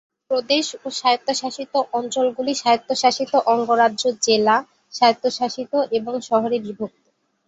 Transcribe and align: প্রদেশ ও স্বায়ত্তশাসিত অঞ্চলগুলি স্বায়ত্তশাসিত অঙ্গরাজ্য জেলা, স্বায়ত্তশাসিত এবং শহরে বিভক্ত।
প্রদেশ 0.31 0.65
ও 0.77 0.97
স্বায়ত্তশাসিত 0.99 1.73
অঞ্চলগুলি 1.93 2.53
স্বায়ত্তশাসিত 2.55 3.33
অঙ্গরাজ্য 3.47 4.03
জেলা, 4.21 4.55
স্বায়ত্তশাসিত 4.93 5.73
এবং 5.97 6.13
শহরে 6.29 6.57
বিভক্ত। 6.59 7.03